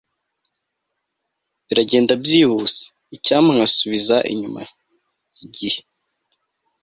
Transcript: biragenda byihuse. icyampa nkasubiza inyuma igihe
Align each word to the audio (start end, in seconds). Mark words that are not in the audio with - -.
biragenda 1.67 2.11
byihuse. 2.23 2.81
icyampa 3.15 3.51
nkasubiza 3.55 4.15
inyuma 4.31 4.61
igihe 5.43 5.79